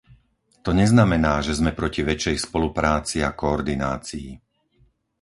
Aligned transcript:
To 0.65 0.71
neznamená, 0.81 1.33
že 1.45 1.53
sme 1.59 1.71
proti 1.79 2.01
väčšej 2.09 2.35
spolupráci 2.49 3.17
a 3.27 3.37
koordinácii. 3.41 4.29